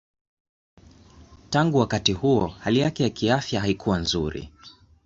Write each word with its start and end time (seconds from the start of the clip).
Tangu 1.49 1.77
wakati 1.79 2.13
huo 2.13 2.47
hali 2.47 2.79
yake 2.79 3.03
ya 3.03 3.09
kiafya 3.09 3.61
haikuwa 3.61 3.97
nzuri. 3.99 4.51